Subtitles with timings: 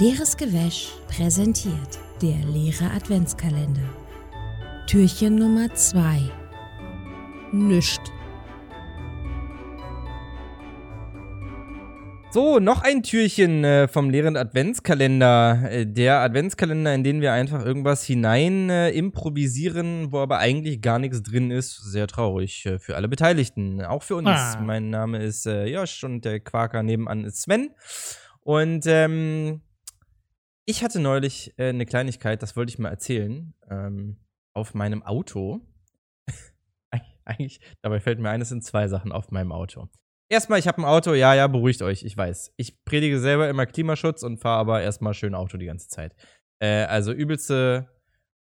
[0.00, 3.82] Leeres Gewäsch präsentiert der leere Adventskalender.
[4.86, 6.20] Türchen Nummer 2.
[7.52, 8.00] Nüscht.
[12.30, 15.70] So, noch ein Türchen äh, vom leeren Adventskalender.
[15.70, 20.98] Äh, der Adventskalender, in den wir einfach irgendwas hinein äh, improvisieren, wo aber eigentlich gar
[20.98, 21.76] nichts drin ist.
[21.76, 23.84] Sehr traurig äh, für alle Beteiligten.
[23.84, 24.30] Auch für uns.
[24.30, 24.62] Ah.
[24.64, 27.74] Mein Name ist äh, Josh und der Quaker nebenan ist Sven.
[28.42, 29.60] Und ähm,
[30.70, 34.16] ich hatte neulich äh, eine Kleinigkeit, das wollte ich mal erzählen, ähm,
[34.54, 35.60] auf meinem Auto.
[36.94, 39.88] Eig- eigentlich, dabei fällt mir ein, es sind zwei Sachen auf meinem Auto.
[40.32, 42.54] Erstmal, ich habe ein Auto, ja, ja, beruhigt euch, ich weiß.
[42.56, 46.14] Ich predige selber immer Klimaschutz und fahre aber erstmal schön Auto die ganze Zeit.
[46.62, 47.88] Äh, also übelste,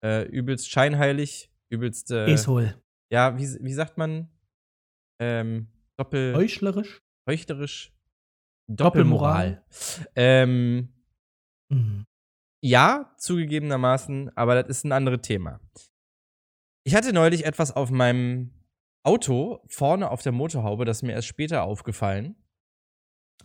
[0.03, 2.81] äh, übelst scheinheilig, übelst, äh, Eshol.
[3.11, 4.29] ja, wie, wie sagt man?
[5.21, 6.99] Ähm, Doppel, Heuchlerisch?
[7.29, 7.93] heuchlerisch,
[8.67, 9.63] Doppelmoral.
[9.63, 10.11] Doppelmoral.
[10.15, 10.89] Ähm,
[11.69, 12.05] Mhm.
[12.61, 15.59] Ja, zugegebenermaßen, aber das ist ein anderes Thema.
[16.83, 18.51] Ich hatte neulich etwas auf meinem
[19.03, 22.35] Auto vorne auf der Motorhaube, das mir erst später aufgefallen.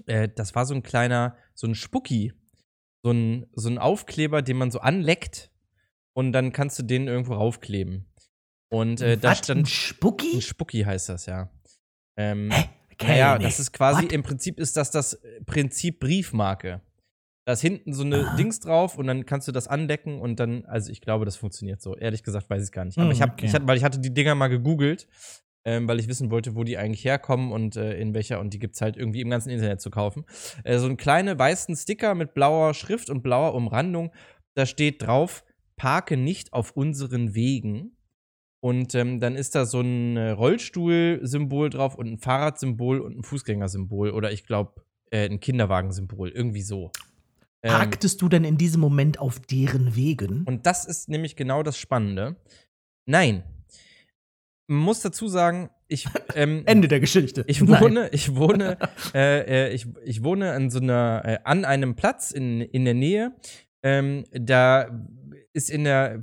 [0.06, 2.32] Äh, das war so ein kleiner, so ein Spucki.
[3.02, 5.50] So ein, so ein Aufkleber, den man so anleckt
[6.12, 8.12] und dann kannst du den irgendwo raufkleben.
[8.68, 9.60] Und äh, da Was, ein stand.
[9.60, 10.42] Ein Spucki?
[10.42, 11.50] Spucki heißt das, ja.
[12.16, 12.68] Ähm, Hä?
[12.98, 14.12] Kenn naja, das ist quasi, What?
[14.12, 16.82] im Prinzip ist das das äh, Prinzip Briefmarke.
[17.46, 18.36] Da ist hinten so eine Ah.
[18.36, 21.80] Dings drauf und dann kannst du das andecken und dann, also ich glaube, das funktioniert
[21.80, 21.96] so.
[21.96, 22.98] Ehrlich gesagt weiß ich es gar nicht.
[22.98, 23.46] Aber Hm, ich habe, okay.
[23.46, 25.08] ich hatte, weil ich hatte die Dinger mal gegoogelt,
[25.64, 28.58] ähm, weil ich wissen wollte, wo die eigentlich herkommen und äh, in welcher, und die
[28.58, 30.24] gibt's halt irgendwie im ganzen Internet zu kaufen.
[30.64, 34.12] Äh, so ein kleine weißen Sticker mit blauer Schrift und blauer Umrandung.
[34.54, 35.44] Da steht drauf,
[35.76, 37.96] parke nicht auf unseren Wegen.
[38.62, 43.22] Und ähm, dann ist da so ein äh, Rollstuhl-Symbol drauf und ein Fahrradsymbol und ein
[43.22, 46.90] Fußgängersymbol oder ich glaube äh, ein Kinderwagensymbol, irgendwie so.
[47.62, 50.44] Ähm, Parktest du denn in diesem Moment auf deren Wegen?
[50.44, 52.36] und das ist nämlich genau das Spannende.
[53.06, 53.42] Nein.
[54.66, 57.44] Muss dazu sagen, ich, ähm, Ende der Geschichte.
[57.46, 57.82] ich Nein.
[57.82, 58.78] wohne, ich wohne,
[59.14, 62.94] äh, äh, ich, ich wohne an so einer, äh, an einem Platz in, in der
[62.94, 63.34] Nähe.
[63.82, 64.88] Ähm, da
[65.52, 66.20] ist in der,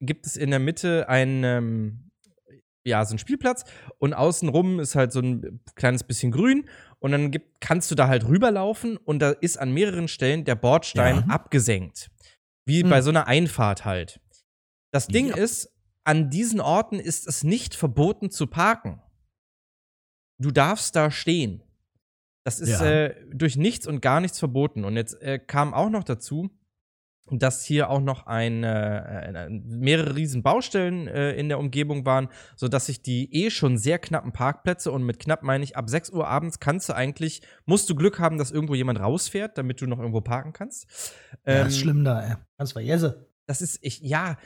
[0.00, 2.10] gibt es in der Mitte ein, ähm,
[2.84, 3.64] ja, so ein Spielplatz
[3.98, 6.68] und außenrum ist halt so ein kleines bisschen grün
[7.02, 10.54] und dann gibt, kannst du da halt rüberlaufen und da ist an mehreren Stellen der
[10.54, 11.34] Bordstein Ja.
[11.34, 12.10] abgesenkt.
[12.64, 12.90] Wie Hm.
[12.90, 14.20] bei so einer Einfahrt halt.
[14.92, 15.36] Das Ding Ja.
[15.36, 15.68] ist,
[16.04, 19.00] an diesen Orten ist es nicht verboten zu parken.
[20.38, 21.62] Du darfst da stehen.
[22.44, 22.84] Das ist Ja.
[22.84, 24.84] äh, durch nichts und gar nichts verboten.
[24.84, 26.50] Und jetzt äh, kam auch noch dazu,
[27.38, 32.28] dass hier auch noch ein, äh, äh, mehrere riesen Baustellen äh, in der Umgebung waren,
[32.56, 36.10] sodass sich die eh schon sehr knappen Parkplätze und mit knapp meine ich, ab 6
[36.10, 39.86] Uhr abends kannst du eigentlich, musst du Glück haben, dass irgendwo jemand rausfährt, damit du
[39.86, 40.86] noch irgendwo parken kannst.
[41.46, 42.34] Ja, Ähm, ist schlimm da, ey.
[42.58, 43.14] Ganz vergessen.
[43.46, 44.36] das ist, ich, ja,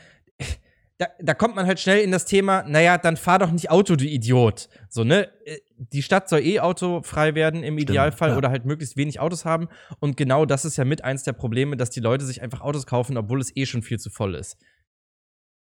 [0.99, 3.95] da, da kommt man halt schnell in das Thema, naja, dann fahr doch nicht Auto,
[3.95, 4.67] du Idiot.
[4.89, 5.29] So, ne?
[5.45, 8.37] Äh, Die Stadt soll eh autofrei werden im Stimmt, Idealfall ja.
[8.37, 9.67] oder halt möglichst wenig Autos haben.
[9.99, 12.87] Und genau das ist ja mit eins der Probleme, dass die Leute sich einfach Autos
[12.87, 14.57] kaufen, obwohl es eh schon viel zu voll ist.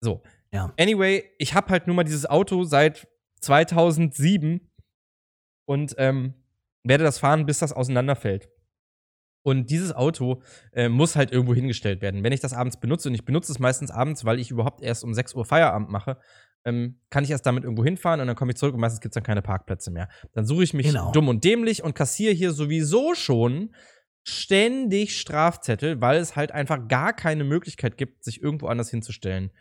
[0.02, 0.22] So.
[0.54, 0.74] Ja.
[0.78, 3.08] Anyway, ich habe halt nun mal dieses Auto seit
[3.40, 4.70] 2007
[5.66, 6.34] und ähm,
[6.84, 8.50] werde das fahren, bis das auseinanderfällt.
[9.44, 10.42] Und dieses Auto
[10.72, 12.24] äh, muss halt irgendwo hingestellt werden.
[12.24, 15.04] Wenn ich das abends benutze, und ich benutze es meistens abends, weil ich überhaupt erst
[15.04, 16.18] um 6 Uhr Feierabend mache,
[16.64, 19.14] ähm, kann ich erst damit irgendwo hinfahren und dann komme ich zurück und meistens gibt
[19.14, 20.10] es dann keine Parkplätze mehr.
[20.34, 21.12] Dann suche ich mich Genau.
[21.12, 23.74] dumm und dämlich und kassiere hier sowieso schon
[24.24, 29.52] ständig Strafzettel, weil es halt einfach gar keine Möglichkeit gibt, sich irgendwo anders hinzustellen.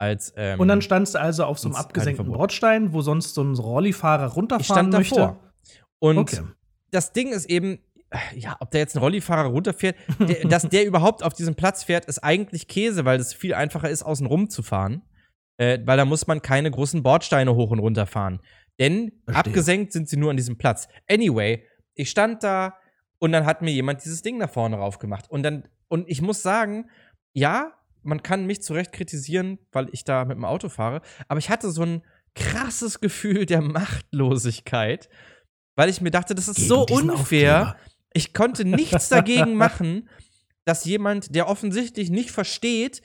[0.00, 2.26] Als, ähm, Und dann standst du also auf so einem abgesenkten.
[2.26, 5.14] Bordstein, wo sonst so ein Rollifahrer runterfahren ich stand möchte.
[5.16, 5.52] davor.
[6.00, 6.42] Und Okay.
[6.90, 7.78] das Ding ist eben,
[8.34, 12.06] ja, ob da jetzt ein Rollifahrer runterfährt, der, dass der überhaupt auf diesem Platz fährt,
[12.06, 15.02] ist eigentlich Käse, weil es viel einfacher ist, außen rum zu fahren.
[15.58, 18.40] Äh, weil da muss man keine großen Bordsteine hoch und runter fahren.
[18.78, 19.44] Denn Verstehe.
[19.44, 20.88] abgesenkt sind sie nur an diesem Platz.
[21.10, 21.64] Anyway,
[21.94, 22.74] ich stand da
[23.18, 25.28] und dann hat mir jemand dieses Ding da vorne rauf gemacht.
[25.28, 26.88] Und dann, und ich muss sagen,
[27.32, 27.72] ja,
[28.02, 31.50] man kann mich zu Recht kritisieren, weil ich da mit dem Auto fahre, aber ich
[31.50, 32.02] hatte so ein
[32.36, 35.08] krasses Gefühl der Machtlosigkeit,
[35.74, 37.62] weil ich mir dachte, das ist Gegen so unfair.
[37.62, 37.76] Aufkleber.
[38.12, 40.08] Ich konnte nichts dagegen machen,
[40.64, 43.02] dass jemand, der offensichtlich nicht versteht,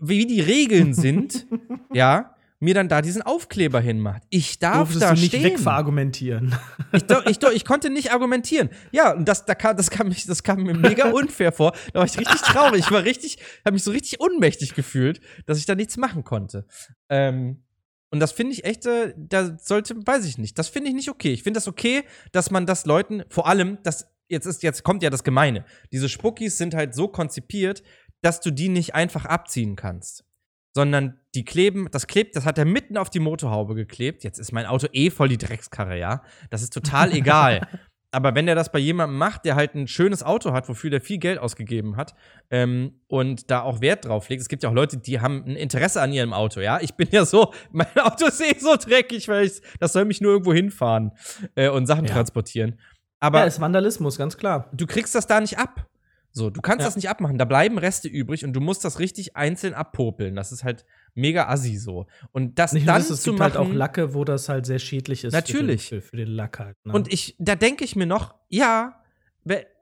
[0.00, 1.46] wie die Regeln sind,
[1.92, 4.22] ja, mir dann da diesen Aufkleber hinmacht.
[4.28, 5.44] Ich darf Durftest da du nicht stehen.
[5.44, 6.54] wegverargumentieren.
[6.92, 8.68] Ich, do, ich, do, ich konnte nicht argumentieren.
[8.92, 11.72] Ja, und das, da kam, das, kam, mich- das kam mir mega unfair vor.
[11.94, 12.80] Da war ich richtig traurig.
[12.80, 16.66] Ich war richtig, habe mich so richtig ohnmächtig gefühlt, dass ich da nichts machen konnte.
[17.08, 17.64] Ähm,
[18.10, 21.08] und das finde ich echt, äh, da sollte, weiß ich nicht, das finde ich nicht
[21.08, 21.32] okay.
[21.32, 22.02] Ich finde das okay,
[22.32, 25.64] dass man das Leuten, vor allem, das jetzt ist, jetzt kommt ja das Gemeine.
[25.92, 27.82] Diese Spuckis sind halt so konzipiert,
[28.20, 30.24] dass du die nicht einfach abziehen kannst.
[30.72, 34.22] Sondern die kleben, das klebt, das hat er mitten auf die Motorhaube geklebt.
[34.22, 36.22] Jetzt ist mein Auto eh voll die Dreckskarre, ja.
[36.50, 37.66] Das ist total egal.
[38.12, 41.00] Aber wenn er das bei jemandem macht, der halt ein schönes Auto hat, wofür der
[41.00, 42.14] viel Geld ausgegeben hat
[42.50, 45.54] ähm, und da auch Wert drauf legt, es gibt ja auch Leute, die haben ein
[45.56, 46.80] Interesse an ihrem Auto, ja.
[46.80, 50.20] Ich bin ja so, mein Auto ist eh so dreckig, weil ich, das soll mich
[50.20, 51.12] nur irgendwo hinfahren
[51.54, 52.14] äh, und Sachen Ja.
[52.14, 52.80] transportieren.
[53.20, 54.68] Aber ja, ist Vandalismus, ganz klar.
[54.72, 55.86] du kriegst das da nicht ab.
[56.32, 56.86] So, du kannst Ja.
[56.86, 57.38] das nicht abmachen.
[57.38, 60.36] Da bleiben Reste übrig und du musst das richtig einzeln abpopeln.
[60.36, 60.84] Das ist halt
[61.14, 62.06] mega assi so.
[62.32, 63.54] Und das Nicht dann das, es zu gibt machen.
[63.54, 65.32] halt auch Lacke, wo das halt sehr schädlich ist.
[65.32, 65.88] Natürlich.
[65.88, 66.76] Für den, für, den Lack halt.
[66.84, 66.92] Ne?
[66.92, 69.02] Und ich, da denke ich mir noch, ja,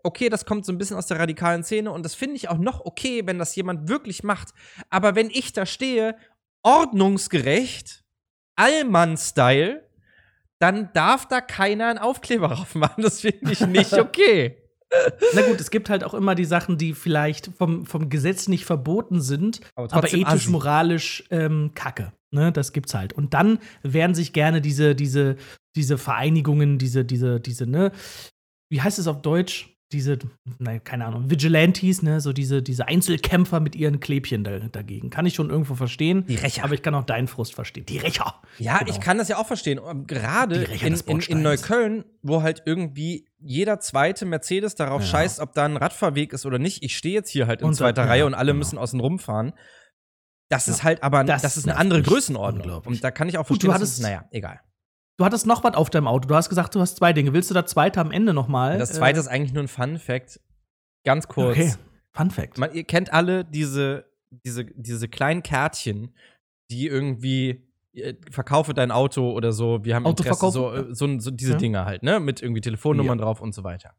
[0.03, 2.59] okay, das kommt so ein bisschen aus der radikalen Szene und das finde ich auch
[2.59, 4.51] noch okay, wenn das jemand wirklich macht.
[4.91, 6.17] Aber wenn ich da stehe,
[6.63, 8.05] ordnungsgerecht,
[8.57, 9.89] Allmann-Style,
[10.59, 13.03] dann darf da keiner einen Aufkleber drauf machen.
[13.03, 14.68] Das finde ich nicht okay.
[15.35, 18.65] Na gut, es gibt halt auch immer die Sachen, die vielleicht vom, vom Gesetz nicht
[18.65, 22.13] verboten sind, Aber aber, ethisch, moralisch ähm, kacke.
[22.31, 23.13] Ne, das gibt's halt.
[23.15, 25.37] Und dann werden sich gerne diese, diese,
[25.77, 27.91] diese Vereinigungen, diese, diese, diese, ne,
[28.71, 29.75] wie heißt es auf Deutsch?
[29.93, 30.19] Diese,
[30.59, 35.09] nein, keine Ahnung, Vigilantes, ne, so diese, diese Einzelkämpfer mit ihren Klebchen da, dagegen.
[35.09, 36.27] Kann ich schon irgendwo verstehen.
[36.27, 36.65] Die Rächer.
[36.65, 37.87] Aber ich kann auch deinen Frust verstehen.
[37.87, 38.35] Die Rächer.
[38.59, 38.91] Ja, Genau.
[38.91, 39.81] ich kann das ja auch verstehen.
[40.07, 41.43] Gerade in, in, in.
[41.43, 45.07] Neukölln, wo halt irgendwie jeder zweite Mercedes darauf Ja.
[45.09, 46.83] scheißt, ob da ein Radfahrweg ist oder nicht.
[46.83, 48.59] Ich stehe jetzt hier halt in Und da- zweiter ja, Reihe und alle genau.
[48.59, 49.53] müssen außen rumfahren.
[50.51, 50.73] Das Ja.
[50.73, 52.03] ist halt aber, das, Das ist eine andere.
[52.03, 52.83] Größenordnung.
[52.87, 54.61] Und da kann ich auch Gut, du verstehen, dass es, hattest- naja, egal.
[55.19, 56.29] Du hattest noch was auf deinem Auto.
[56.29, 57.33] Du hast gesagt, du hast zwei Dinge.
[57.33, 58.79] Willst du das zweite am Ende noch mal?
[58.79, 60.41] Das zweite äh, ist eigentlich nur ein Fun-Fact.
[61.05, 61.57] Ganz kurz.
[61.57, 61.75] Okay.
[62.15, 62.59] Fun Fact.
[62.59, 64.07] Man, ihr kennt alle diese,
[64.45, 66.15] diese, diese kleinen Kärtchen,
[66.71, 67.68] die irgendwie
[68.31, 69.85] verkaufe dein Auto oder so.
[69.85, 70.81] Wir haben Interesse, so, ja.
[70.83, 71.59] äh, so, so diese Ja.
[71.59, 72.21] Dinger halt, ne?
[72.21, 73.95] Mit irgendwie Telefonnummern drauf und so weiter.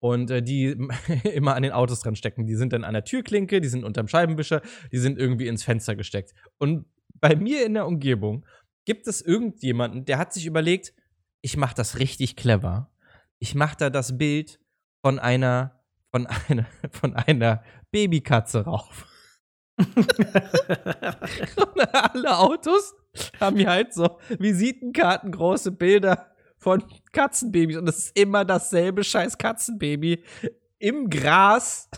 [0.00, 0.76] Und äh, die
[1.34, 2.46] immer an den Autos dran stecken.
[2.46, 4.62] Die sind dann an der Türklinke, die sind unterm Scheibenwischer,
[4.92, 6.32] die sind irgendwie ins Fenster gesteckt.
[6.58, 8.46] Und bei mir in der Umgebung
[8.84, 10.94] gibt es irgendjemanden, der hat sich überlegt,
[11.42, 12.90] ich mache das richtig clever.
[13.38, 14.60] Ich mache da das Bild
[15.02, 15.80] von einer
[16.10, 19.06] von einer von einer Babykatze rauf.
[21.92, 22.94] Alle Autos
[23.40, 27.76] haben hier halt so Visitenkarten, große Bilder von Katzenbabys.
[27.76, 30.22] Und es ist immer dasselbe scheiß Katzenbaby
[30.78, 31.88] im Gras.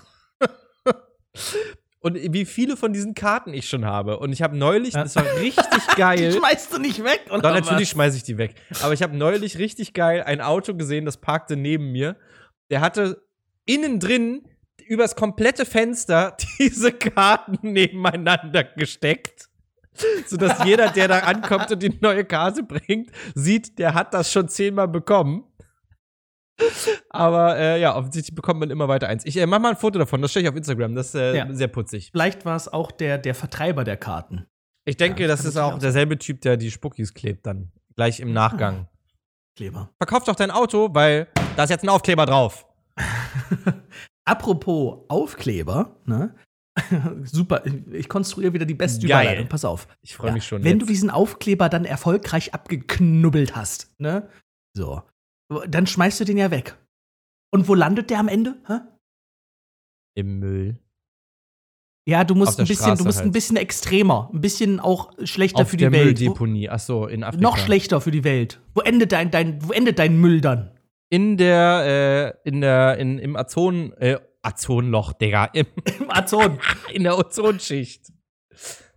[2.01, 4.19] Und wie viele von diesen Karten ich schon habe.
[4.19, 6.33] Und ich habe neulich, das war richtig Die geil.
[6.33, 7.43] schmeißt du nicht weg, oder?
[7.43, 8.57] Doch, natürlich schmeiße ich die weg.
[8.83, 12.17] Aber ich habe neulich richtig geil ein Auto gesehen, das parkte neben mir.
[12.71, 13.23] Der hatte
[13.67, 14.49] innen drin
[14.85, 19.49] übers komplette Fenster diese Karten nebeneinander gesteckt.
[20.27, 24.49] Sodass jeder, der da ankommt und die neue Karte bringt, sieht, der hat das schon
[24.49, 25.45] zehnmal bekommen.
[27.11, 29.25] Aber äh, ja, offensichtlich bekommt man immer weiter eins.
[29.25, 30.95] Ich äh, mach mal ein Foto davon, das stelle ich auf Instagram.
[30.95, 31.47] Das ist äh, Ja.
[31.53, 32.11] sehr putzig.
[32.13, 34.47] Vielleicht war es auch der, der Vertreiber der Karten.
[34.85, 37.73] Ich denke, Ja, das kann ist auch derselbe Typ, der die Spuckis klebt dann.
[37.97, 38.89] Gleich im Nachgang.
[39.57, 39.91] Kleber.
[39.99, 42.67] verkauf doch dein Auto, weil da ist jetzt ein Aufkleber drauf.
[44.25, 46.35] Apropos Aufkleber, ne?
[47.25, 49.25] Super, ich konstruiere wieder die beste Geil.
[49.27, 49.49] Überleitung.
[49.49, 49.89] Pass auf.
[50.01, 50.65] Ich freue Ja, mich schon.
[50.65, 50.83] Wenn jetzt.
[50.83, 54.29] du diesen Aufkleber dann erfolgreich abgeknubbelt hast, ne?
[54.75, 55.03] So.
[55.69, 56.77] Dann schmeißt du den ja weg.
[57.53, 58.57] Und wo landet der am Ende?
[58.67, 58.79] Hä?
[60.17, 60.79] Im Müll.
[62.09, 63.29] Ja, du musst ein bisschen, Straße du musst halt.
[63.29, 66.19] ein bisschen extremer, ein bisschen auch schlechter Auf für die der Welt.
[66.19, 66.69] Mülldeponie.
[66.69, 67.43] Ach so, in Afrika.
[67.43, 68.61] noch schlechter für die Welt.
[68.75, 70.73] Wo endet dein, dein, wo endet dein Müll dann?
[71.11, 75.47] In der, äh, in der, in, im Ozon, äh, Ozonloch, Digga.
[75.47, 75.67] Im,
[76.01, 76.59] Im Azon.
[76.93, 78.13] in der Ozonschicht.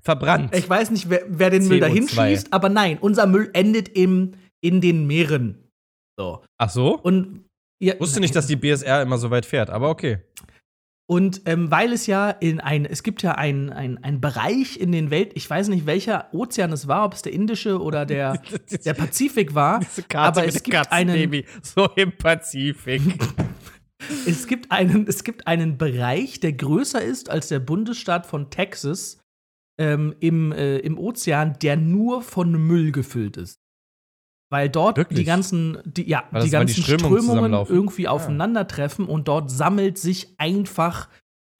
[0.02, 0.56] Verbrannt.
[0.56, 1.94] Ich weiß nicht, wer, wer den Müll da CO2.
[1.94, 5.72] hinschießt, aber nein, unser Müll endet im, in den Meeren.
[6.18, 6.44] So.
[6.58, 7.00] Ach so?
[7.00, 7.46] Und
[7.80, 10.20] ja, Wusste nicht, dass die BSR immer so weit fährt, aber okay.
[11.08, 15.12] Und ähm, weil es ja in ein, es gibt ja einen ein Bereich in den
[15.12, 18.42] Welt, ich weiß nicht, welcher Ozean es war, ob es der Indische oder der,
[18.86, 19.82] der Pazifik war,
[20.14, 21.44] aber es gibt einen.
[21.62, 23.02] So im Pazifik.
[24.28, 29.20] es gibt einen, es gibt einen Bereich, der größer ist als der Bundesstaat von Texas
[29.80, 33.60] ähm, im, äh, im Ozean, der nur von Müll gefüllt ist.
[34.52, 35.20] Weil dort Wirklich?
[35.20, 38.12] die ganzen, die, ja, die weil die ganzen Strömungen irgendwie Ah.
[38.12, 41.10] aufeinandertreffen und dort sammelt sich einfach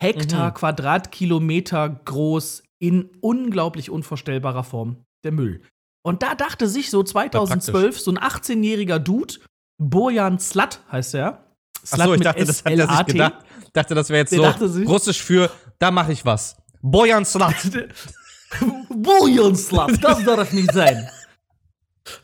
[0.02, 0.54] Hektar, Mhm.
[0.56, 5.62] Quadratkilometer groß in unglaublich unvorstellbarer Form der Müll.
[6.06, 9.36] Und da dachte sich so 2012 so ein 18-jähriger Dude,
[9.82, 11.45] Bojan Slat heißt er.
[11.92, 13.34] Ach so, ich dachte, das hat er sich gedacht.
[13.74, 14.44] Dachte, das wäre jetzt so
[14.86, 15.50] russisch für,
[15.80, 16.56] da mache ich was.
[16.82, 17.56] Bojan Slat.
[18.90, 21.10] Bojan Slat, das darf nicht sein.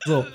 [0.06, 0.26] So.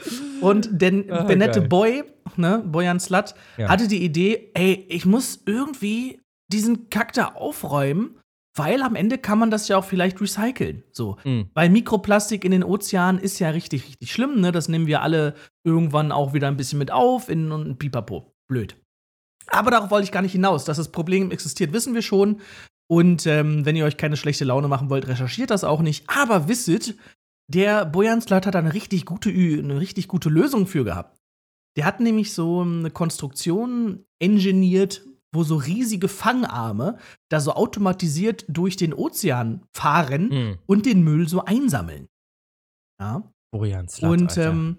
[0.41, 1.69] Und der Ah, der nette geil.
[1.69, 2.05] Boy
[2.37, 3.69] ne, Bojan Slat, Ja.
[3.69, 6.21] hatte die Idee, ey, ich muss irgendwie
[6.53, 8.19] diesen Kack da aufräumen,
[8.57, 10.83] weil am Ende kann man das ja auch vielleicht recyceln.
[10.93, 11.17] So.
[11.25, 11.51] Mhm.
[11.55, 14.53] Weil Mikroplastik in den Ozeanen ist ja richtig, richtig schlimm, ne?
[14.53, 18.33] Das nehmen wir alle irgendwann auch wieder ein bisschen mit auf in und pipapo.
[18.49, 18.77] Blöd.
[19.49, 20.65] Aber darauf wollte ich gar nicht hinaus.
[20.65, 22.41] Dass das Problem existiert, wissen wir schon.
[22.89, 26.09] Und ähm, wenn ihr euch keine schlechte Laune machen wollt, recherchiert das auch nicht.
[26.09, 26.97] Aber wisset,
[27.49, 31.19] der Bojan Slat hat da eine richtig gute, eine richtig gute Lösung für gehabt.
[31.77, 35.03] Der hat nämlich so eine Konstruktion engineert,
[35.35, 36.99] wo so riesige Fangarme
[37.29, 40.59] da so automatisiert durch den Ozean fahren Mhm.
[40.67, 42.09] und den Müll so einsammeln.
[43.01, 43.23] Ja.
[43.53, 44.51] Bojan Slat, und Alter.
[44.51, 44.79] ähm,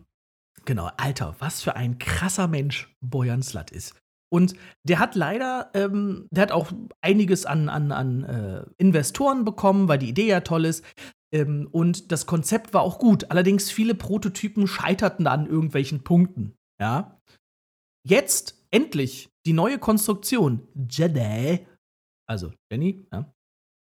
[0.66, 3.94] genau, Alter, was für ein krasser Mensch Bojan Slat ist.
[4.30, 9.88] Und der hat leider, ähm, der hat auch einiges an, an, an äh, Investoren bekommen,
[9.88, 10.84] weil die Idee ja toll ist.
[11.34, 13.32] Ähm, und das Konzept war auch gut.
[13.32, 16.56] Allerdings viele Prototypen scheiterten an irgendwelchen Punkten.
[16.80, 17.20] Ja.
[18.06, 21.66] Jetzt endlich die neue Konstruktion, Jedi,
[22.28, 23.32] also Jenny, ja,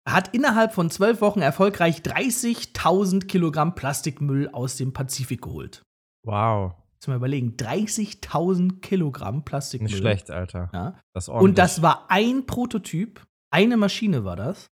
[0.07, 5.83] hat innerhalb von zwölf Wochen erfolgreich 30.000 Kilogramm Plastikmüll aus dem Pazifik geholt.
[6.25, 6.73] wow.
[6.99, 9.89] Jetzt mal überlegen, 30.000 Kilogramm Plastikmüll.
[9.89, 10.69] Nicht schlecht, Alter.
[10.73, 10.99] Ja.
[11.13, 11.29] Das.
[11.29, 14.67] Und das war ein Prototyp, eine Maschine war das.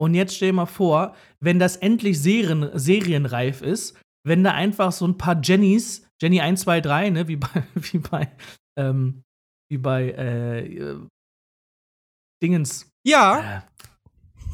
[0.00, 4.92] Und jetzt stell dir mal vor, wenn das endlich serien, serienreif ist, wenn da einfach
[4.92, 8.30] so ein paar Jennys, Jenny 1, 2, 3, ne, wie bei, wie bei,
[8.78, 9.24] ähm,
[9.68, 11.06] wie bei, äh, äh,
[12.42, 13.56] Dingens, Ja.
[13.56, 13.60] äh,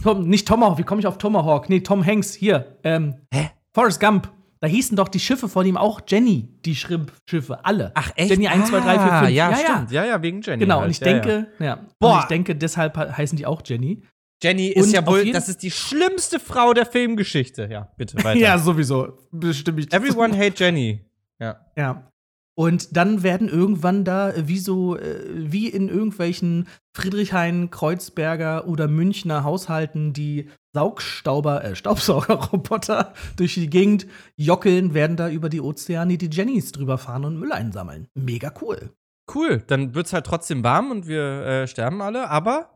[0.03, 1.69] Tom, nicht Tomahawk, wie komme ich auf Tomahawk?
[1.69, 2.79] Nee, Tom Hanks, hier.
[2.85, 3.51] Ähm, Hä?
[3.75, 4.33] Forrest Gump.
[4.63, 7.91] Da hießen doch die Schiffe von ihm auch Jenny, die Schrimpfschiffe, alle.
[7.95, 8.31] Ach, echt?
[8.31, 9.13] Jenny 1, 2, 3, 4, 5.
[9.13, 9.57] Ah, Ja, Ja, ja.
[9.57, 9.91] stimmt.
[9.91, 10.59] Ja, ja, wegen Jenny.
[10.61, 10.85] Genau, halt.
[10.85, 11.13] und ich ja, ja.
[11.19, 11.87] denke, ja.
[11.99, 12.15] Boah.
[12.15, 14.03] Und ich denke, deshalb he- heißen die auch Jenny.
[14.41, 17.69] Jenny ist Und ja wohl, das ist die schlimmste Frau der Filmgeschichte.
[17.71, 18.39] Ja, bitte weiter.
[18.39, 19.19] Ja, sowieso.
[19.33, 19.93] Bestimme ich.
[19.93, 21.05] Everyone hate Jenny.
[21.41, 21.67] Ja.
[21.77, 22.09] Ja.
[22.55, 28.87] Und dann werden irgendwann da, äh, wie so, äh, wie in irgendwelchen Friedrichshain, Kreuzberger oder
[28.89, 36.17] Münchner Haushalten, die Saugstauber, äh, Staubsaugerroboter durch die Gegend jockeln, werden da über die Ozeane
[36.17, 38.09] die Jennys drüber fahren und Müll einsammeln.
[38.15, 38.91] Mega cool.
[39.33, 42.71] Cool, dann wird's halt trotzdem warm und wir äh, sterben alle, aber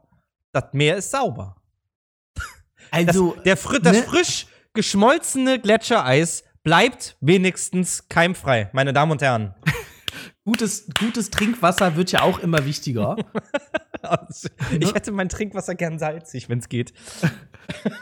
[0.53, 1.57] das Meer ist sauber.
[2.93, 4.03] Das, Also, der fri das ne?
[4.05, 9.55] frisch geschmolzene Gletschereis bleibt wenigstens keimfrei, meine Damen und Herren.
[10.45, 13.17] gutes, gutes Trinkwasser wird ja auch immer wichtiger.
[14.81, 16.93] Ich hätte mein Trinkwasser gern salzig, wenn's geht.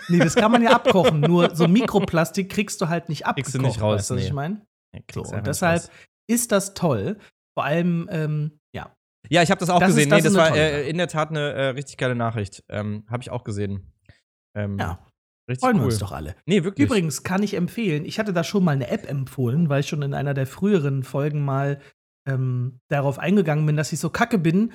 [0.08, 1.20] Nee, das kann man ja abkochen.
[1.22, 3.52] Nur so Mikroplastik kriegst du halt nicht abgekocht.
[3.52, 4.26] Kriegst du nicht raus, Weißt du, was nee.
[4.26, 4.60] ich meine?
[4.94, 5.90] Ja, So, und deshalb raus.
[6.28, 7.16] ist das toll.
[7.56, 8.94] Vor allem, ähm, ja.
[9.30, 10.10] Ja, ich habe das auch Das ist- gesehen.
[10.10, 12.62] das nee, ist das war äh, in der Tat eine äh, richtig geile Nachricht.
[12.68, 13.90] Ähm, habe ich auch gesehen.
[14.54, 14.98] Ähm, Ja.
[15.48, 15.82] Richtig Freuen cool.
[15.82, 16.36] wir uns doch alle.
[16.46, 16.84] Nee, wirklich.
[16.86, 20.02] Übrigens kann ich empfehlen, ich hatte da schon mal eine App empfohlen, weil ich schon
[20.02, 21.80] in einer der früheren Folgen mal
[22.28, 24.72] ähm, darauf eingegangen bin, dass ich so kacke bin.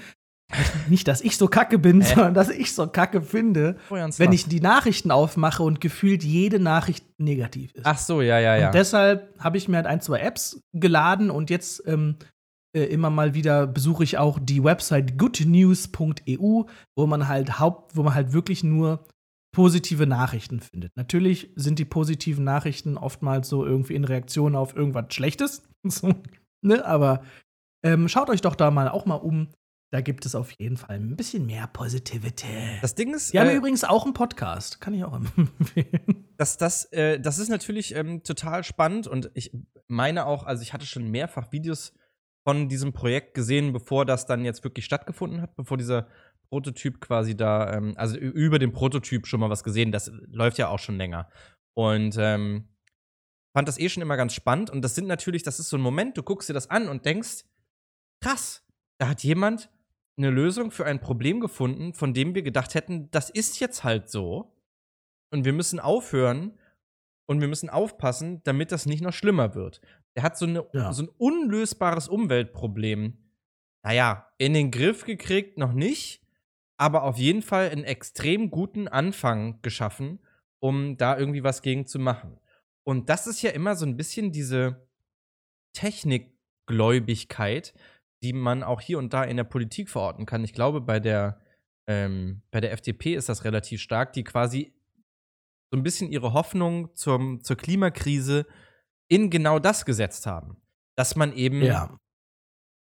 [0.88, 2.14] Nicht, dass ich so kacke bin, Hä?
[2.14, 6.60] sondern dass ich so kacke finde, Bojan wenn ich die Nachrichten aufmache und gefühlt jede
[6.60, 7.86] Nachricht negativ ist.
[7.86, 8.68] Ach so, ja, ja, ja.
[8.68, 12.16] Und deshalb habe ich mir halt ein, zwei Apps geladen und jetzt ähm,
[12.76, 16.64] äh, immer mal wieder besuche ich auch die Website goodnews.eu,
[16.96, 19.04] wo man halt Haupt, wo man halt wirklich nur
[19.56, 20.96] positive Nachrichten findet.
[20.96, 25.64] Natürlich sind die positiven Nachrichten oftmals so irgendwie in Reaktion auf irgendwas Schlechtes.
[26.62, 26.84] Ne?
[26.84, 27.24] Aber
[27.86, 29.48] ähm, schaut euch doch da mal auch mal um.
[29.92, 32.82] Da gibt es auf jeden Fall ein bisschen mehr Positivität.
[32.82, 34.80] das Ding ist, Die haben äh, übrigens auch einen Podcast.
[34.80, 36.28] Kann ich auch empfehlen.
[36.38, 39.52] das, das, äh, das ist natürlich ähm, total spannend und ich
[39.88, 41.94] meine auch, also ich hatte schon mehrfach Videos
[42.48, 46.08] von diesem Projekt gesehen, bevor das dann jetzt wirklich stattgefunden hat, bevor dieser
[46.50, 50.68] Prototyp quasi da, ähm, also über den Prototyp schon mal was gesehen, das läuft ja
[50.68, 51.30] auch schon länger.
[51.76, 52.70] Und ähm,
[53.56, 55.82] fand das eh schon immer ganz spannend und das sind natürlich, das ist so ein
[55.82, 57.46] Moment, du guckst dir das an und denkst,
[58.22, 58.64] krass,
[59.00, 59.70] da hat jemand
[60.20, 64.10] eine Lösung für ein Problem gefunden, von dem wir gedacht hätten, das ist jetzt halt
[64.10, 64.54] so.
[65.32, 66.60] Und wir müssen aufhören
[67.28, 69.82] und wir müssen aufpassen, damit das nicht noch schlimmer wird.
[70.16, 70.94] Er hat so, eine, Ja.
[70.94, 73.18] so ein unlösbares Umweltproblem,
[73.84, 76.22] naja, in den Griff gekriegt, noch nicht,
[76.78, 80.20] aber auf jeden Fall einen extrem guten Anfang geschaffen,
[80.60, 82.40] um da irgendwie was gegen zu machen.
[82.84, 84.88] Und das ist ja immer so ein bisschen diese
[85.74, 87.74] Technikgläubigkeit,
[88.24, 90.44] die man auch hier und da in der Politik verorten kann.
[90.44, 91.40] Ich glaube, bei der,
[91.88, 94.74] ähm, bei der FDP ist das relativ stark, die quasi
[95.72, 98.46] so ein bisschen ihre Hoffnung zum, zur Klimakrise
[99.08, 100.58] in genau das gesetzt haben.
[100.96, 101.62] Dass man eben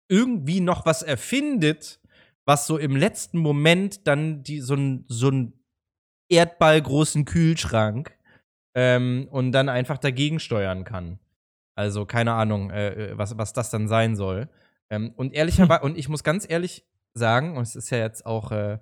[0.09, 2.01] irgendwie noch was erfindet,
[2.45, 5.55] was so im letzten Moment dann die, so ein so ein
[6.29, 8.17] erdballgroßen Kühlschrank
[8.75, 11.19] ähm, und dann einfach dagegen steuern kann.
[11.75, 14.49] Also keine Ahnung, äh, was, was das dann sein soll.
[14.93, 18.53] Ähm, und ehrlicherweise, und ich muss ganz ehrlich sagen, und es ist ja jetzt auch
[18.53, 18.79] äh,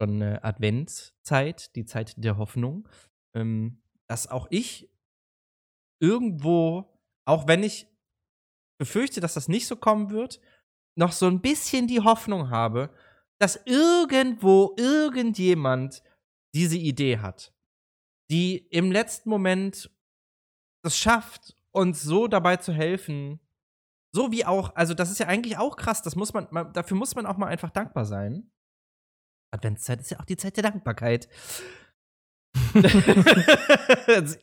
[0.00, 2.88] schon eine Adventszeit, die Zeit der Hoffnung,
[3.36, 4.90] ähm, dass auch ich
[6.00, 7.86] irgendwo, auch wenn ich
[8.80, 10.40] befürchte, dass das nicht so kommen wird,
[10.98, 12.90] noch so ein bisschen die Hoffnung habe,
[13.38, 16.02] dass irgendwo irgendjemand
[16.54, 17.54] diese Idee hat,
[18.30, 19.90] die im letzten Moment
[20.82, 23.40] es schafft, uns so dabei zu helfen.
[24.12, 26.96] So wie auch, also das ist ja eigentlich auch krass, das muss man, man dafür
[26.96, 28.50] muss man auch mal einfach dankbar sein.
[29.52, 31.28] Adventszeit ist ja auch die Zeit der Dankbarkeit.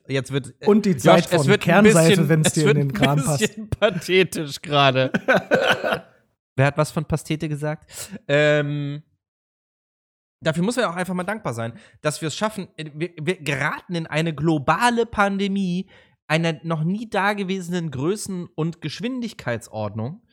[0.08, 2.62] Jetzt wird Und die Zeit Josh, es von wird ein Kernseite, wenn es es dir
[2.62, 3.40] in wird den Kram ein passt.
[3.40, 5.12] bisschen pathetisch gerade.
[6.56, 7.92] Wer hat was von Pastete gesagt?
[8.28, 9.04] Ähm,
[10.42, 12.70] dafür muss man auch einfach mal dankbar sein, dass wir es schaffen.
[12.78, 15.90] Wir, wir geraten in eine globale Pandemie
[16.28, 20.26] einer noch nie dagewesenen Größen- und Geschwindigkeitsordnung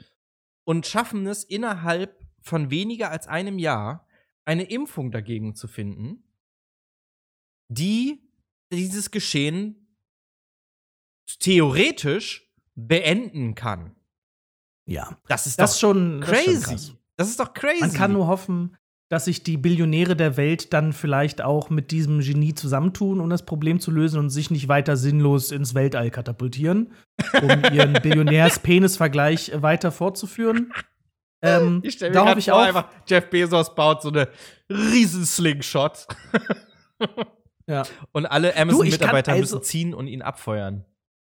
[0.65, 4.07] und schaffen es innerhalb von weniger als einem Jahr
[4.45, 6.25] eine Impfung dagegen zu finden,
[7.69, 8.29] die
[8.73, 9.97] dieses Geschehen
[11.39, 13.95] theoretisch beenden kann.
[14.87, 15.19] Ja.
[15.29, 16.93] Das ist Das doch schon das ist schon crazy.
[17.17, 17.81] Das ist doch crazy.
[17.81, 18.77] Man kann nur hoffen,
[19.11, 23.45] dass sich die Billionäre der Welt dann vielleicht auch mit diesem Genie zusammentun, um das
[23.45, 26.93] Problem zu lösen und sich nicht weiter sinnlos ins Weltall katapultieren,
[27.43, 30.73] um ihren Billionärs-Penis-Vergleich weiter fortzuführen.
[31.43, 32.63] Ähm, ich stelle mir da ich vor, auch.
[32.63, 34.29] einfach, Jeff Bezos baut so eine
[34.71, 36.07] riesen Slingshot.
[37.67, 37.85] Ja.
[38.13, 40.85] Und alle Amazon-Mitarbeiter also- müssen ziehen und ihn abfeuern.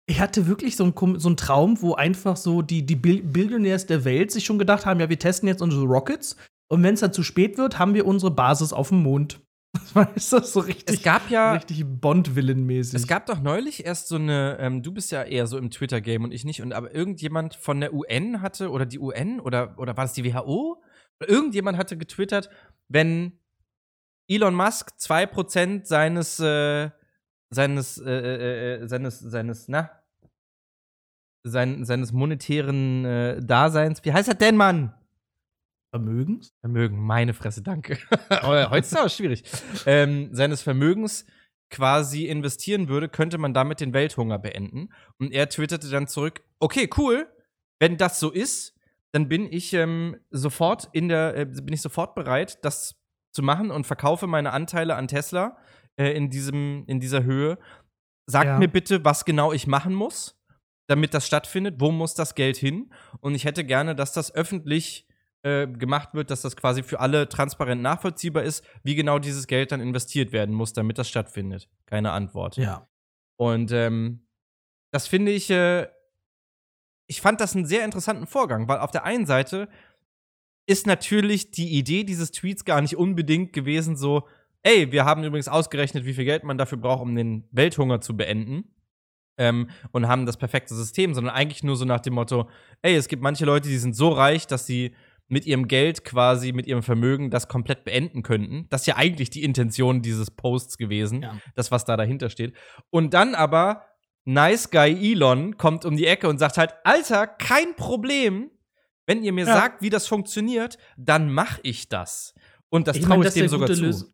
[0.08, 3.86] Ich hatte wirklich so einen, so einen Traum, wo einfach so die, die Bil Billionärs
[3.86, 6.36] der Welt sich schon gedacht haben, ja, wir testen jetzt unsere Rockets
[6.68, 9.40] und wenn es dann zu spät wird, haben wir unsere Basis auf dem Mond.
[9.94, 12.94] Weißt du, so richtig, Es gab ja, richtig Bond-Villen-mäßig.
[12.94, 16.24] es gab doch neulich erst so eine, ähm, du bist ja eher so im Twitter-Game
[16.24, 19.96] und ich nicht, und aber irgendjemand von der UN hatte, oder die UN, oder, oder
[19.96, 20.82] war das die WHO?
[21.20, 22.48] Oder irgendjemand hatte getwittert,
[22.88, 23.38] wenn
[24.28, 26.90] Elon Musk 2% seines, äh,
[27.50, 29.90] seines, äh, äh, äh, seines, seines, na,
[31.44, 34.94] sein, seines monetären äh, Daseins, wie heißt das denn, Mann?
[35.90, 36.52] Vermögens?
[36.60, 37.98] Vermögen, meine Fresse, danke.
[38.42, 39.44] Heute ist es aber schwierig.
[39.86, 41.24] Ähm, seines Vermögens
[41.70, 44.90] quasi investieren würde, könnte man damit den Welthunger beenden.
[45.18, 47.26] Und er twitterte dann zurück: Okay, cool.
[47.80, 48.74] Wenn das so ist,
[49.12, 52.96] dann bin ich ähm, sofort in der, äh, bin ich sofort bereit, das
[53.34, 55.58] zu machen und verkaufe meine Anteile an Tesla
[55.96, 57.58] äh, in diesem, in dieser Höhe.
[58.26, 58.58] Sagt Ja.
[58.58, 60.38] mir bitte, was genau ich machen muss,
[60.88, 61.76] damit das stattfindet.
[61.80, 62.92] Wo muss das Geld hin?
[63.20, 65.06] Und ich hätte gerne, dass das öffentlich
[65.46, 69.70] äh, gemacht wird, dass das quasi für alle transparent nachvollziehbar ist, wie genau dieses Geld
[69.70, 71.68] dann investiert werden muss, damit das stattfindet.
[71.86, 72.56] Keine Antwort.
[72.56, 72.88] Ja.
[73.36, 74.26] Und ähm,
[74.90, 75.86] das finde ich, äh,
[77.06, 79.68] ich fand das einen sehr interessanten Vorgang, weil auf der einen Seite
[80.66, 84.26] ist natürlich die Idee dieses Tweets gar nicht unbedingt gewesen, so,
[84.64, 88.16] ey, wir haben übrigens ausgerechnet, wie viel Geld man dafür braucht, um den Welthunger zu
[88.16, 88.74] beenden.
[89.38, 92.48] Ähm, und haben das perfekte System, sondern eigentlich nur so nach dem Motto,
[92.82, 94.96] ey, es gibt manche Leute, die sind so reich, dass sie
[95.28, 98.66] mit ihrem Geld quasi, mit ihrem Vermögen das komplett beenden könnten.
[98.70, 101.36] Das ist ja eigentlich die Intention dieses Posts gewesen, Ja.
[101.54, 102.54] das, was da dahinter steht.
[102.90, 103.82] Und dann aber
[104.24, 108.50] Nice Guy Elon kommt um die Ecke und sagt halt, Alter, kein Problem.
[109.06, 109.54] Wenn ihr mir Ja.
[109.54, 112.34] sagt, wie das funktioniert, dann mach ich das.
[112.68, 114.12] Und das Ich traue meine, ich dem sogar zu.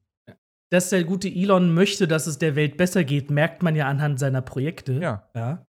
[0.71, 4.19] Dass der gute Elon möchte, dass es der Welt besser geht, merkt man ja anhand
[4.19, 4.95] seiner Projekte.
[4.95, 5.31] Ja.
[5.35, 5.67] ja.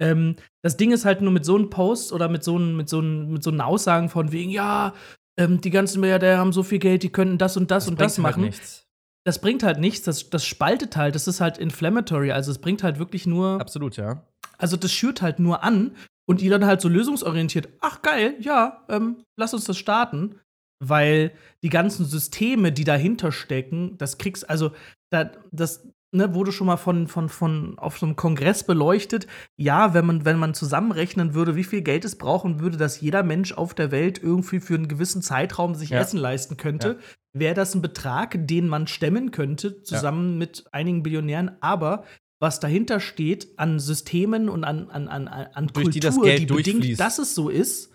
[0.00, 2.88] Ähm, das Ding ist halt nur mit so einem Post oder mit so, einem- mit
[2.88, 4.94] so, einem- mit so einen Aussagen von wegen, ja,
[5.38, 8.16] ähm, die ganzen Milliardäre haben so viel Geld, die könnten das und das, und das
[8.18, 8.42] halt machen.
[8.44, 8.86] nichts.
[9.26, 12.82] das bringt halt nichts, das, das spaltet halt, das ist halt inflammatory, also es bringt
[12.82, 14.22] halt wirklich nur, Absolut, ja.
[14.58, 15.96] also das schürt halt nur an
[16.28, 20.40] und ihr dann halt so lösungsorientiert, ach geil, ja, ähm, lass uns das starten,
[20.84, 24.72] weil die ganzen Systeme, die dahinter stecken, das kriegst, also
[25.10, 29.26] da, das ne, wurde schon mal von, von, von auf so einem Kongress beleuchtet.
[29.56, 33.22] Ja, wenn man, wenn man zusammenrechnen würde, wie viel Geld es brauchen würde, dass jeder
[33.22, 36.00] Mensch auf der Welt irgendwie für einen gewissen Zeitraum sich Ja.
[36.00, 36.98] Essen leisten könnte,
[37.32, 41.50] wäre das ein Betrag, den man stemmen könnte, zusammen mit einigen Billionären.
[41.60, 42.04] Aber
[42.40, 46.46] was dahinter steht an Systemen und an, an, an, an Kultur, die das Geld die
[46.46, 47.90] bedingt, dass es so ist,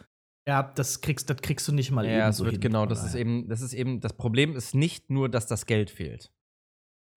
[0.48, 2.62] ja, das kriegst, das kriegst du nicht mal Ja, eben so wird hin.
[2.62, 5.92] genau, das ist eben, das ist eben, das Problem ist nicht nur, dass das Geld
[5.92, 6.32] fehlt.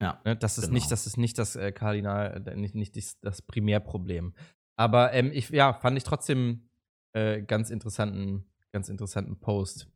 [0.02, 0.74] Ja, Ne, das ist genau.
[0.74, 4.34] nicht, das ist nicht das äh, Kardinal, äh, nicht, nicht das, das Primärproblem.
[4.76, 6.68] Aber ähm, ich, ja, fand ich trotzdem
[7.14, 9.88] äh, ganz interessanten, ganz interessanten Post.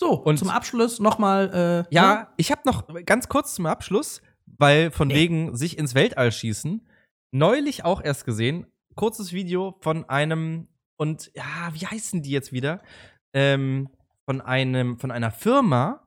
[0.00, 1.48] So, Und- zum Abschluss nochmal.
[1.50, 1.86] Äh, ne?
[1.90, 5.14] Ja, ich habe noch ganz kurz zum Abschluss, weil von Nee.
[5.14, 6.86] wegen sich ins Weltall schießen,
[7.32, 12.80] neulich auch erst gesehen, kurzes Video von einem und ja, wie heißen die jetzt wieder?
[13.32, 13.88] Ähm,
[14.28, 16.06] von einem, von einer Firma,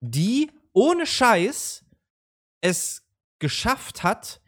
[0.00, 1.84] die ohne Scheiß
[2.60, 3.06] es
[3.38, 4.40] geschafft hat,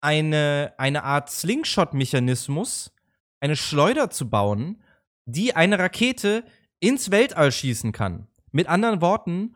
[0.00, 2.92] eine, eine Art Slingshot-Mechanismus,
[3.40, 4.82] eine Schleuder zu bauen,
[5.26, 6.44] die eine Rakete
[6.80, 8.26] ins Weltall schießen kann.
[8.52, 9.54] Mit anderen Worten,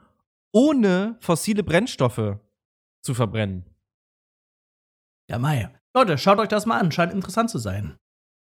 [0.52, 2.38] ohne fossile Brennstoffe
[3.02, 3.64] zu verbrennen.
[5.28, 5.70] Ja, Mai.
[5.94, 6.92] Leute, schaut euch das mal an.
[6.92, 7.96] Scheint interessant zu sein.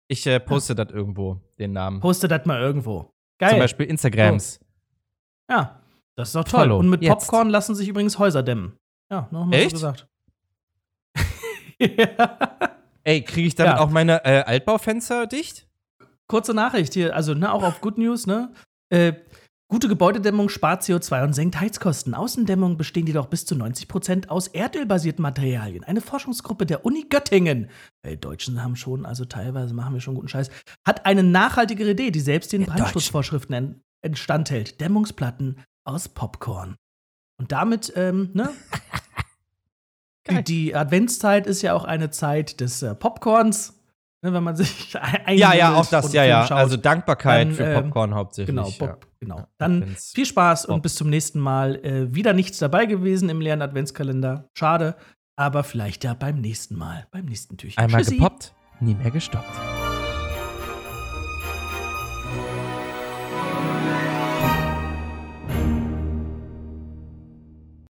[0.07, 1.99] Ich äh, poste das irgendwo, den Namen.
[1.99, 3.13] Postet das mal irgendwo.
[3.39, 3.51] Geil.
[3.51, 4.59] Zum Beispiel Instagrams.
[5.49, 5.81] Ja,
[6.15, 6.61] das ist doch toll.
[6.61, 6.77] Follow.
[6.77, 7.27] Und mit Jetzt.
[7.27, 8.77] Popcorn lassen sich übrigens Häuser dämmen.
[9.11, 9.71] Ja, nochmal so Echt?
[9.73, 10.07] gesagt.
[11.79, 12.77] ja.
[13.03, 13.79] Ey, kriege ich damit Ja.
[13.79, 15.67] auch meine äh, Altbaufenster dicht?
[16.27, 18.53] Kurze Nachricht hier, also ne, auch auf Good News, ne?
[18.89, 19.13] Äh,
[19.67, 22.13] gute Gebäudedämmung spart CO2 und senkt Heizkosten.
[22.13, 25.83] Außendämmung bestehen jedoch bis zu 90% aus erdölbasierten Materialien.
[25.83, 27.69] Eine Forschungsgruppe der Uni Göttingen,
[28.03, 30.51] äh, Deutschen haben schon, also teilweise machen wir schon guten Scheiß,
[30.87, 34.79] hat eine nachhaltigere Idee, die selbst den Ja, Brandschutzvorschriften en entstand hält.
[34.79, 36.75] Dämmungsplatten aus Popcorn.
[37.39, 38.49] Und damit, ähm, ne?
[40.29, 43.77] die, die Adventszeit ist ja auch eine Zeit des äh, Popcorns.
[44.23, 46.45] Ne, wenn man sich ein Ja, ja, auch das, und ja, ja.
[46.45, 46.57] schaut.
[46.57, 48.55] Also Dankbarkeit Dann, für ähm, Popcorn hauptsächlich.
[48.55, 48.75] Genau, ja.
[48.77, 49.37] Bob, genau.
[49.39, 50.83] Ja, Dann Advents- viel Spaß und Bob.
[50.83, 51.75] bis zum nächsten Mal.
[51.83, 54.47] Äh, wieder nichts dabei gewesen im leeren Adventskalender.
[54.55, 54.95] Schade,
[55.35, 57.79] aber vielleicht ja beim nächsten Mal, beim nächsten Türchen.
[57.83, 58.17] Einmal Tschüssi.
[58.17, 59.80] gepoppt, nie mehr gestoppt.